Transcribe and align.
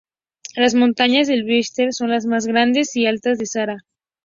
Las 0.55 0.73
montañas 0.73 1.27
del 1.27 1.45
Tibesti 1.45 1.91
son 1.91 2.09
las 2.09 2.25
más 2.25 2.47
grandes 2.47 2.95
y 2.95 3.05
altas 3.05 3.37
del 3.37 3.45
Sáhara. 3.47 3.77